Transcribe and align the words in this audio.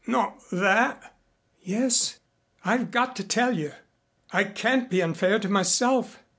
Not 0.07 0.41
that" 0.51 1.13
"Yes. 1.61 2.17
I've 2.65 2.89
got 2.89 3.15
to 3.17 3.23
tell 3.23 3.55
you. 3.55 3.73
I 4.31 4.45
can't 4.45 4.89
be 4.89 4.99
unfair 4.99 5.37
to 5.37 5.47
myself. 5.47 6.23